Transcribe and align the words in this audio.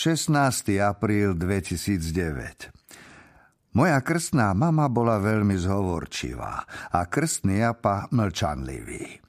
16. 0.00 0.32
apríl 0.80 1.36
2009 1.36 2.72
Moja 3.76 4.00
krstná 4.00 4.56
mama 4.56 4.88
bola 4.88 5.20
veľmi 5.20 5.52
zhovorčivá 5.60 6.64
a 6.88 7.04
krstný 7.04 7.60
apa 7.60 8.08
mlčanlivý. 8.08 9.20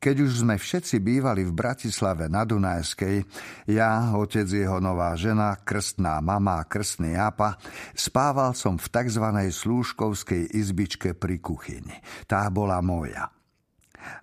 Keď 0.00 0.16
už 0.24 0.48
sme 0.48 0.56
všetci 0.56 1.04
bývali 1.04 1.44
v 1.44 1.52
Bratislave 1.52 2.32
na 2.32 2.48
Dunajskej, 2.48 3.20
ja, 3.68 4.16
otec 4.16 4.48
jeho 4.48 4.80
nová 4.80 5.12
žena, 5.12 5.60
krstná 5.60 6.24
mama 6.24 6.56
a 6.56 6.64
krstný 6.64 7.20
apa, 7.20 7.60
spával 7.92 8.56
som 8.56 8.80
v 8.80 8.86
tzv. 8.88 9.28
slúžkovskej 9.28 10.56
izbičke 10.56 11.12
pri 11.12 11.36
kuchyni. 11.36 12.00
Tá 12.24 12.48
bola 12.48 12.80
moja 12.80 13.28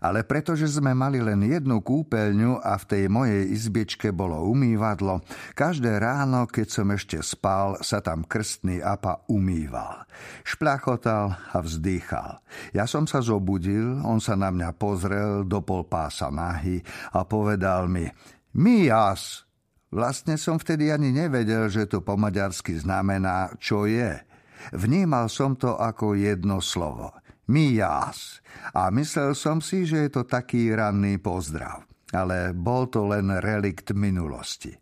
ale 0.01 0.25
pretože 0.25 0.67
sme 0.69 0.93
mali 0.97 1.21
len 1.21 1.41
jednu 1.43 1.81
kúpeľňu 1.81 2.61
a 2.61 2.77
v 2.77 2.85
tej 2.87 3.03
mojej 3.07 3.43
izbičke 3.51 4.09
bolo 4.13 4.41
umývadlo, 4.47 5.21
každé 5.53 6.01
ráno, 6.01 6.45
keď 6.49 6.67
som 6.67 6.87
ešte 6.93 7.17
spal, 7.21 7.77
sa 7.81 8.01
tam 8.01 8.25
krstný 8.25 8.81
apa 8.81 9.25
umýval. 9.29 10.05
Šplachotal 10.45 11.37
a 11.53 11.57
vzdýchal. 11.61 12.41
Ja 12.75 12.85
som 12.85 13.05
sa 13.05 13.21
zobudil, 13.21 14.01
on 14.01 14.21
sa 14.21 14.37
na 14.37 14.49
mňa 14.53 14.69
pozrel 14.77 15.45
do 15.45 15.61
pol 15.61 15.85
pása 15.85 16.29
nahy 16.29 16.81
a 17.13 17.25
povedal 17.25 17.87
mi 17.87 18.09
Mias! 18.51 19.47
Vlastne 19.91 20.39
som 20.39 20.55
vtedy 20.55 20.87
ani 20.87 21.11
nevedel, 21.11 21.67
že 21.67 21.83
to 21.83 21.99
po 21.99 22.15
maďarsky 22.15 22.79
znamená, 22.79 23.51
čo 23.59 23.83
je. 23.83 24.23
Vnímal 24.71 25.27
som 25.27 25.59
to 25.59 25.75
ako 25.75 26.15
jedno 26.15 26.63
slovo. 26.63 27.11
Mias. 27.49 28.43
A 28.75 28.93
myslel 28.93 29.33
som 29.33 29.63
si, 29.63 29.87
že 29.89 30.05
je 30.05 30.09
to 30.11 30.23
taký 30.27 30.69
ranný 30.75 31.17
pozdrav. 31.17 31.87
Ale 32.11 32.51
bol 32.51 32.91
to 32.91 33.07
len 33.07 33.31
relikt 33.39 33.95
minulosti. 33.95 34.75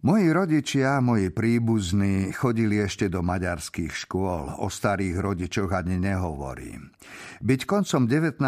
Moji 0.00 0.32
rodičia, 0.32 0.96
moji 1.04 1.28
príbuzní 1.28 2.32
chodili 2.32 2.80
ešte 2.80 3.12
do 3.12 3.20
maďarských 3.20 3.92
škôl. 3.92 4.56
O 4.64 4.72
starých 4.72 5.20
rodičoch 5.20 5.68
ani 5.76 6.00
nehovorím. 6.00 6.88
Byť 7.44 7.60
koncom 7.68 8.08
19. 8.08 8.40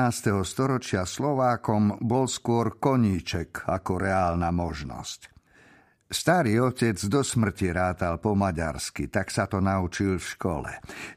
storočia 0.48 1.04
Slovákom 1.04 2.00
bol 2.00 2.24
skôr 2.24 2.80
koníček 2.80 3.68
ako 3.68 4.00
reálna 4.00 4.48
možnosť. 4.48 5.31
Starý 6.12 6.60
otec 6.60 7.00
do 7.08 7.24
smrti 7.24 7.72
rátal 7.72 8.20
po 8.20 8.36
maďarsky, 8.36 9.08
tak 9.08 9.32
sa 9.32 9.48
to 9.48 9.64
naučil 9.64 10.20
v 10.20 10.26
škole. 10.36 10.72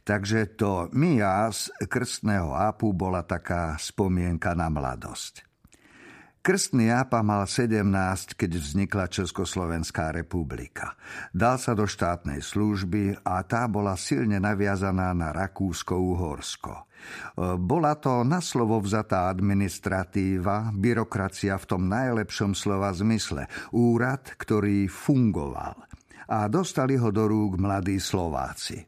Takže 0.07 0.55
to 0.55 0.87
mias 0.95 1.67
krstného 1.83 2.55
ápu 2.55 2.95
bola 2.95 3.19
taká 3.27 3.75
spomienka 3.75 4.55
na 4.55 4.71
mladosť. 4.71 5.54
Krstný 6.45 6.93
ápa 6.93 7.25
mal 7.25 7.49
17, 7.49 8.37
keď 8.37 8.51
vznikla 8.61 9.09
Československá 9.09 10.13
republika. 10.13 10.93
Dal 11.33 11.57
sa 11.57 11.73
do 11.73 11.89
štátnej 11.89 12.37
služby 12.37 13.25
a 13.25 13.41
tá 13.41 13.65
bola 13.65 13.97
silne 13.97 14.37
naviazaná 14.37 15.09
na 15.17 15.33
Rakúsko-Uhorsko. 15.33 16.85
Bola 17.57 17.97
to 17.97 18.21
na 18.21 18.45
slovo 18.45 18.77
vzatá 18.77 19.25
administratíva, 19.33 20.69
byrokracia 20.69 21.57
v 21.57 21.65
tom 21.65 21.89
najlepšom 21.89 22.53
slova 22.53 22.93
zmysle, 22.93 23.49
úrad, 23.73 24.37
ktorý 24.37 24.85
fungoval. 24.85 25.81
A 26.29 26.45
dostali 26.45 26.93
ho 26.93 27.09
do 27.09 27.25
rúk 27.25 27.57
mladí 27.57 27.97
Slováci. 27.97 28.85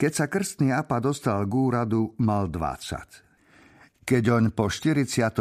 Keď 0.00 0.12
sa 0.16 0.32
krstný 0.32 0.72
apa 0.72 0.96
dostal 0.96 1.44
k 1.44 1.52
úradu, 1.52 2.16
mal 2.24 2.48
20. 2.48 3.29
Keď 4.10 4.24
on 4.26 4.50
po 4.50 4.66
48. 4.66 5.38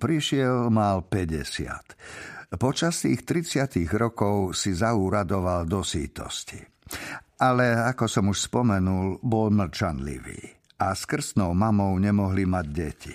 prišiel, 0.00 0.72
mal 0.72 1.04
50. 1.04 2.56
Počas 2.56 3.04
tých 3.04 3.20
30 3.20 3.84
rokov 3.92 4.56
si 4.56 4.72
zaúradoval 4.72 5.68
do 5.68 5.84
sítosti. 5.84 6.56
Ale, 7.36 7.76
ako 7.76 8.08
som 8.08 8.32
už 8.32 8.48
spomenul, 8.48 9.20
bol 9.20 9.52
mlčanlivý 9.52 10.40
a 10.80 10.96
s 10.96 11.04
krstnou 11.04 11.52
mamou 11.52 11.92
nemohli 12.00 12.48
mať 12.48 12.66
deti. 12.72 13.12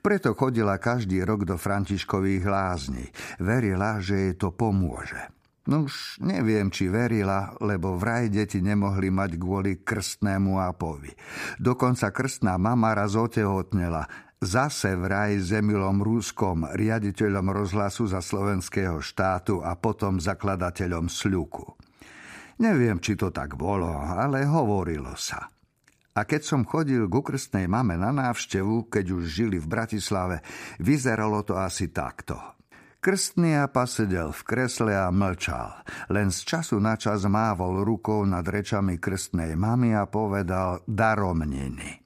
Preto 0.00 0.32
chodila 0.32 0.80
každý 0.80 1.20
rok 1.20 1.44
do 1.44 1.60
Františkových 1.60 2.44
lázni. 2.48 3.04
Verila, 3.36 4.00
že 4.00 4.32
jej 4.32 4.34
to 4.40 4.48
pomôže. 4.48 5.35
No 5.66 5.90
už 5.90 6.22
neviem, 6.22 6.70
či 6.70 6.86
verila, 6.86 7.50
lebo 7.58 7.98
vraj 7.98 8.30
deti 8.30 8.62
nemohli 8.62 9.10
mať 9.10 9.34
kvôli 9.34 9.82
krstnému 9.82 10.62
apovi. 10.62 11.10
Dokonca 11.58 12.14
krstná 12.14 12.54
mama 12.54 12.94
raz 12.94 13.18
otehotnela. 13.18 14.06
Zase 14.38 14.94
vraj 14.94 15.42
s 15.42 15.50
Emilom 15.50 16.04
Rúskom, 16.04 16.70
riaditeľom 16.70 17.50
rozhlasu 17.50 18.06
za 18.06 18.22
slovenského 18.22 19.02
štátu 19.02 19.64
a 19.64 19.74
potom 19.74 20.22
zakladateľom 20.22 21.10
Sľuku. 21.10 21.74
Neviem, 22.62 23.02
či 23.02 23.18
to 23.18 23.34
tak 23.34 23.58
bolo, 23.58 23.90
ale 23.90 24.46
hovorilo 24.46 25.18
sa. 25.18 25.50
A 26.16 26.24
keď 26.24 26.42
som 26.48 26.64
chodil 26.64 27.04
k 27.12 27.16
krstnej 27.20 27.68
mame 27.68 28.00
na 28.00 28.08
návštevu, 28.08 28.88
keď 28.88 29.20
už 29.20 29.24
žili 29.28 29.60
v 29.60 29.68
Bratislave, 29.68 30.40
vyzeralo 30.80 31.44
to 31.44 31.60
asi 31.60 31.92
takto. 31.92 32.55
Krstný 33.06 33.54
apa 33.54 33.86
sedel 33.86 34.34
v 34.34 34.42
kresle 34.42 34.98
a 34.98 35.14
mlčal. 35.14 35.78
Len 36.10 36.34
z 36.34 36.42
času 36.42 36.82
na 36.82 36.98
čas 36.98 37.22
mávol 37.22 37.86
rukou 37.86 38.26
nad 38.26 38.42
rečami 38.42 38.98
krstnej 38.98 39.54
mamy 39.54 39.94
a 39.94 40.10
povedal 40.10 40.82
daromniny. 40.90 42.02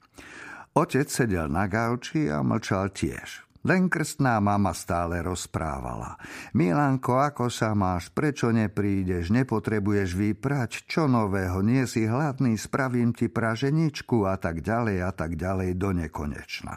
Otec 0.77 1.09
sedel 1.09 1.49
na 1.49 1.73
gauči 1.73 2.29
a 2.29 2.45
mlčal 2.45 2.93
tiež. 2.93 3.49
Len 3.65 3.89
krstná 3.89 4.45
mama 4.45 4.77
stále 4.77 5.25
rozprávala. 5.25 6.21
Milanko, 6.53 7.17
ako 7.17 7.49
sa 7.49 7.73
máš? 7.73 8.13
Prečo 8.13 8.53
neprídeš? 8.53 9.33
Nepotrebuješ 9.33 10.13
vyprať? 10.13 10.85
Čo 10.85 11.09
nového? 11.09 11.65
Nie 11.65 11.89
si 11.89 12.05
hladný? 12.05 12.61
Spravím 12.61 13.17
ti 13.17 13.33
praženičku 13.33 14.29
a 14.29 14.37
tak 14.37 14.61
ďalej 14.61 15.01
a 15.01 15.17
tak 15.17 15.41
ďalej 15.41 15.81
do 15.81 15.97
nekonečna. 15.97 16.77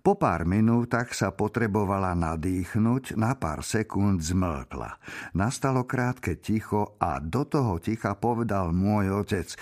Po 0.00 0.16
pár 0.16 0.48
minútach 0.48 1.12
sa 1.12 1.28
potrebovala 1.28 2.16
nadýchnuť, 2.16 3.20
na 3.20 3.36
pár 3.36 3.60
sekúnd 3.60 4.24
zmlkla. 4.24 4.96
Nastalo 5.36 5.84
krátke 5.84 6.40
ticho 6.40 6.96
a 6.96 7.20
do 7.20 7.44
toho 7.44 7.76
ticha 7.76 8.16
povedal 8.16 8.72
môj 8.72 9.20
otec 9.20 9.52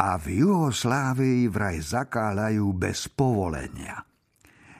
a 0.00 0.16
v 0.16 0.48
Juhoslávii 0.48 1.44
vraj 1.52 1.84
zakáľajú 1.84 2.66
bez 2.72 3.12
povolenia. 3.12 4.08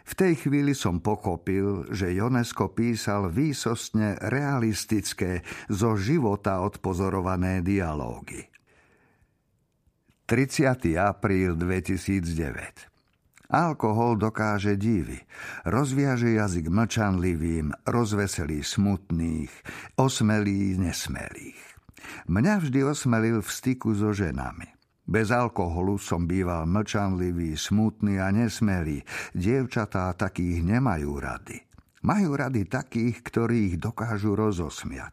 V 0.08 0.12
tej 0.16 0.48
chvíli 0.48 0.72
som 0.72 1.04
pochopil, 1.04 1.92
že 1.92 2.16
Jonesko 2.16 2.72
písal 2.72 3.28
výsostne 3.28 4.16
realistické, 4.16 5.44
zo 5.68 5.92
života 6.00 6.64
odpozorované 6.64 7.60
dialógy. 7.60 8.48
30. 10.24 10.96
apríl 10.96 11.52
2009 11.52 12.91
Alkohol 13.52 14.16
dokáže 14.16 14.80
divy. 14.80 15.20
Rozviaže 15.68 16.40
jazyk 16.40 16.72
mlčanlivým, 16.72 17.76
rozveselí 17.84 18.64
smutných, 18.64 19.52
osmelí 20.00 20.80
nesmelých. 20.80 21.60
Mňa 22.32 22.64
vždy 22.64 22.80
osmelil 22.80 23.44
v 23.44 23.50
styku 23.52 23.92
so 23.92 24.16
ženami. 24.16 24.72
Bez 25.04 25.28
alkoholu 25.28 26.00
som 26.00 26.24
býval 26.24 26.64
mlčanlivý, 26.64 27.52
smutný 27.52 28.16
a 28.24 28.32
nesmelý. 28.32 29.04
Dievčatá 29.36 30.08
takých 30.16 30.64
nemajú 30.64 31.12
rady. 31.20 31.58
Majú 32.08 32.34
rady 32.34 32.64
takých, 32.66 33.20
ktorých 33.20 33.76
dokážu 33.76 34.32
rozosmiať. 34.32 35.12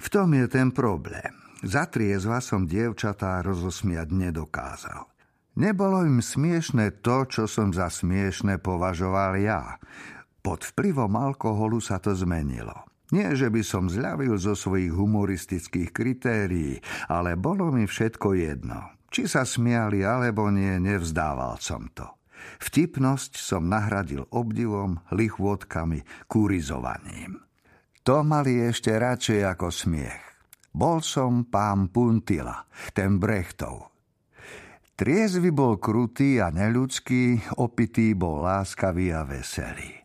V 0.00 0.06
tom 0.08 0.32
je 0.32 0.48
ten 0.48 0.72
problém. 0.72 1.36
Za 1.62 1.86
triezva 1.86 2.42
som 2.42 2.66
dievčatá 2.66 3.38
rozosmiať 3.44 4.08
nedokázal. 4.10 5.12
Nebolo 5.52 6.00
im 6.08 6.24
smiešne 6.24 7.04
to, 7.04 7.28
čo 7.28 7.44
som 7.44 7.76
za 7.76 7.92
smiešne 7.92 8.56
považoval 8.56 9.36
ja. 9.36 9.76
Pod 10.40 10.64
vplyvom 10.64 11.12
alkoholu 11.12 11.76
sa 11.78 12.00
to 12.00 12.16
zmenilo. 12.16 12.88
Nie, 13.12 13.36
že 13.36 13.52
by 13.52 13.60
som 13.60 13.92
zľavil 13.92 14.40
zo 14.40 14.56
svojich 14.56 14.96
humoristických 14.96 15.92
kritérií, 15.92 16.80
ale 17.12 17.36
bolo 17.36 17.68
mi 17.68 17.84
všetko 17.84 18.32
jedno. 18.32 18.96
Či 19.12 19.28
sa 19.28 19.44
smiali 19.44 20.00
alebo 20.00 20.48
nie, 20.48 20.80
nevzdával 20.80 21.60
som 21.60 21.92
to. 21.92 22.08
Vtipnosť 22.64 23.36
som 23.36 23.68
nahradil 23.68 24.24
obdivom, 24.32 25.04
lichvotkami, 25.12 26.00
kurizovaním. 26.24 27.44
To 28.02 28.24
mali 28.24 28.64
ešte 28.64 28.96
radšej 28.96 29.40
ako 29.44 29.68
smiech. 29.68 30.24
Bol 30.72 31.04
som 31.04 31.44
pán 31.52 31.92
Puntila, 31.92 32.64
ten 32.96 33.20
Brechtov. 33.20 33.91
Triezvy 34.92 35.48
bol 35.48 35.80
krutý 35.80 36.36
a 36.36 36.52
neľudský, 36.52 37.56
opitý 37.56 38.12
bol 38.12 38.44
láskavý 38.44 39.16
a 39.16 39.24
veselý. 39.24 40.04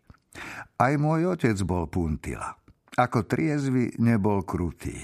Aj 0.79 0.93
môj 0.95 1.35
otec 1.35 1.57
bol 1.67 1.91
Puntila. 1.91 2.55
Ako 2.97 3.29
triezvy 3.29 3.93
nebol 4.01 4.41
krutý, 4.47 4.97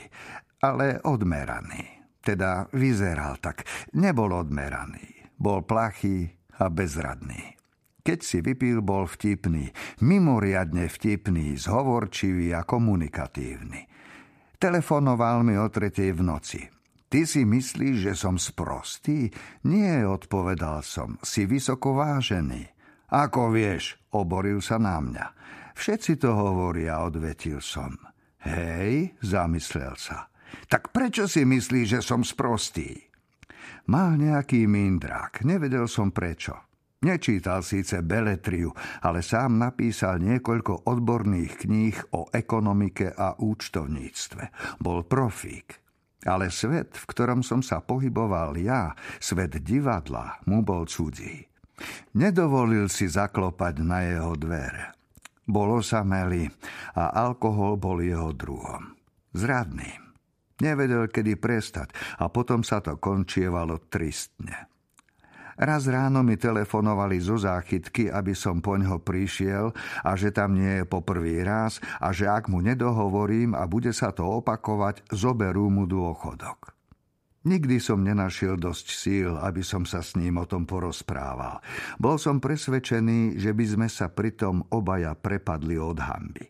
ale 0.64 0.98
odmeraný. 1.04 2.02
Teda 2.24 2.72
vyzeral 2.72 3.38
tak. 3.44 3.68
Nebol 4.00 4.32
odmeraný. 4.32 5.30
Bol 5.36 5.68
plachý 5.68 6.32
a 6.58 6.72
bezradný. 6.72 7.60
Keď 8.04 8.20
si 8.24 8.40
vypil, 8.40 8.80
bol 8.80 9.04
vtipný, 9.04 9.72
mimoriadne 10.00 10.88
vtipný, 10.88 11.60
zhovorčivý 11.60 12.56
a 12.56 12.64
komunikatívny. 12.64 13.88
Telefonoval 14.60 15.44
mi 15.44 15.60
o 15.60 15.68
tretej 15.68 16.16
v 16.16 16.22
noci. 16.24 16.62
Ty 17.14 17.30
si 17.30 17.46
myslíš, 17.46 18.10
že 18.10 18.14
som 18.18 18.42
sprostý? 18.42 19.30
Nie, 19.70 20.02
odpovedal 20.02 20.82
som, 20.82 21.22
si 21.22 21.46
vysoko 21.46 21.94
vážený. 21.94 22.74
Ako 23.14 23.54
vieš, 23.54 24.02
oboril 24.18 24.66
sa 24.66 24.82
na 24.82 24.98
mňa. 24.98 25.26
Všetci 25.78 26.18
to 26.18 26.34
hovoria, 26.34 27.06
odvetil 27.06 27.62
som. 27.62 28.02
Hej, 28.42 29.14
zamyslel 29.22 29.94
sa. 29.94 30.26
Tak 30.66 30.90
prečo 30.90 31.30
si 31.30 31.46
myslíš, 31.46 31.86
že 31.86 32.02
som 32.02 32.26
sprostý? 32.26 32.98
Mal 33.94 34.18
nejaký 34.18 34.66
mindrák, 34.66 35.46
nevedel 35.46 35.86
som 35.86 36.10
prečo. 36.10 36.66
Nečítal 37.06 37.62
síce 37.62 38.02
beletriu, 38.02 38.74
ale 39.06 39.22
sám 39.22 39.62
napísal 39.62 40.18
niekoľko 40.18 40.90
odborných 40.90 41.62
kníh 41.62 42.18
o 42.18 42.34
ekonomike 42.34 43.14
a 43.14 43.38
účtovníctve. 43.38 44.44
Bol 44.82 45.06
profík. 45.06 45.83
Ale 46.24 46.48
svet, 46.50 46.96
v 46.96 47.06
ktorom 47.10 47.44
som 47.44 47.60
sa 47.60 47.84
pohyboval 47.84 48.56
ja, 48.60 48.96
svet 49.20 49.60
divadla, 49.60 50.40
mu 50.48 50.64
bol 50.64 50.88
cudzí. 50.88 51.44
Nedovolil 52.16 52.88
si 52.88 53.10
zaklopať 53.10 53.76
na 53.84 54.00
jeho 54.08 54.34
dvere. 54.40 54.96
Bol 55.44 55.84
osamelý 55.84 56.48
a 56.96 57.12
alkohol 57.12 57.76
bol 57.76 58.00
jeho 58.00 58.32
druhom. 58.32 58.96
Zradný. 59.36 59.92
Nevedel, 60.64 61.12
kedy 61.12 61.36
prestať 61.36 61.92
a 62.22 62.32
potom 62.32 62.64
sa 62.64 62.80
to 62.80 62.96
končievalo 62.96 63.84
tristne. 63.92 64.73
Raz 65.54 65.86
ráno 65.86 66.26
mi 66.26 66.34
telefonovali 66.34 67.22
zo 67.22 67.38
záchytky, 67.38 68.10
aby 68.10 68.34
som 68.34 68.58
po 68.58 68.74
ňo 68.74 68.98
prišiel 69.06 69.70
a 70.02 70.18
že 70.18 70.34
tam 70.34 70.58
nie 70.58 70.82
je 70.82 70.86
po 70.90 71.06
prvý 71.06 71.46
raz 71.46 71.78
a 72.02 72.10
že 72.10 72.26
ak 72.26 72.50
mu 72.50 72.66
nedohovorím 72.66 73.54
a 73.54 73.70
bude 73.70 73.94
sa 73.94 74.10
to 74.10 74.26
opakovať, 74.42 75.06
zoberú 75.14 75.70
mu 75.70 75.86
dôchodok. 75.86 76.74
Nikdy 77.44 77.76
som 77.84 78.08
nenašiel 78.08 78.56
dosť 78.56 78.88
síl, 78.88 79.36
aby 79.36 79.60
som 79.68 79.84
sa 79.84 80.00
s 80.00 80.16
ním 80.16 80.40
o 80.40 80.48
tom 80.48 80.64
porozprával. 80.64 81.60
Bol 82.00 82.16
som 82.16 82.40
presvedčený, 82.40 83.36
že 83.36 83.52
by 83.52 83.66
sme 83.68 83.88
sa 83.92 84.08
pritom 84.08 84.64
obaja 84.72 85.12
prepadli 85.12 85.76
od 85.76 86.00
hamby. 86.00 86.48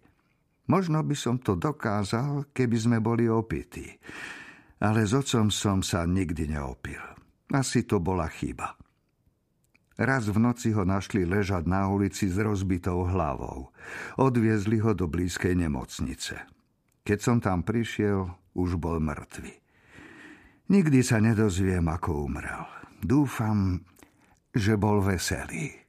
Možno 0.70 1.02
by 1.02 1.18
som 1.18 1.42
to 1.42 1.58
dokázal, 1.58 2.54
keby 2.54 2.78
sme 2.78 2.98
boli 3.02 3.26
opití. 3.26 3.90
Ale 4.80 5.04
s 5.04 5.18
otcom 5.18 5.50
som 5.50 5.82
sa 5.82 6.06
nikdy 6.06 6.54
neopil. 6.54 7.02
Asi 7.50 7.90
to 7.90 7.98
bola 7.98 8.30
chyba. 8.30 8.83
Raz 9.94 10.26
v 10.26 10.42
noci 10.42 10.74
ho 10.74 10.82
našli 10.82 11.22
ležať 11.22 11.70
na 11.70 11.86
ulici 11.86 12.26
s 12.26 12.38
rozbitou 12.42 13.06
hlavou. 13.06 13.70
Odviezli 14.18 14.82
ho 14.82 14.98
do 14.98 15.06
blízkej 15.06 15.54
nemocnice. 15.54 16.50
Keď 17.06 17.20
som 17.22 17.38
tam 17.38 17.62
prišiel, 17.62 18.32
už 18.58 18.82
bol 18.82 18.98
mŕtvy. 18.98 19.54
Nikdy 20.72 21.00
sa 21.04 21.20
nedozviem, 21.22 21.86
ako 21.86 22.26
umrel. 22.26 22.64
Dúfam, 23.04 23.84
že 24.56 24.80
bol 24.80 25.04
veselý. 25.04 25.83